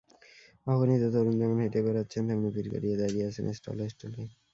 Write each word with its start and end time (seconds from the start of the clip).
অগণিত 0.67 1.03
তরুণ 1.13 1.35
যেমন 1.41 1.57
হেঁটে 1.63 1.79
বেড়াচ্ছেন, 1.85 2.21
তেমনি 2.27 2.49
ভিড় 2.55 2.69
করে 2.73 2.99
দাঁড়িয়ে 3.01 3.27
আছেন 3.29 3.45
স্টলে 3.57 3.85
স্টলে। 3.93 4.21